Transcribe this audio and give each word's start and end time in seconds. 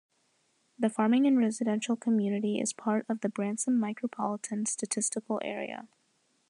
The 0.79 0.89
farming 0.89 1.27
and 1.27 1.37
residential 1.37 1.95
community 1.95 2.59
is 2.59 2.73
part 2.73 3.05
of 3.07 3.19
the 3.21 3.29
Branson 3.29 3.79
Micropolitan 3.79 4.67
Statistical 4.67 5.39
Area. 5.43 5.87